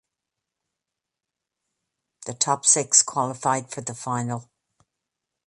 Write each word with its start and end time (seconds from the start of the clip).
The 2.25 2.33
top 2.33 2.65
six 2.65 3.03
qualified 3.03 3.69
for 3.69 3.81
the 3.81 3.93
final. 3.93 4.49